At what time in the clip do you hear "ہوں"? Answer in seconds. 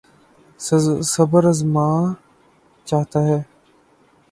3.19-3.41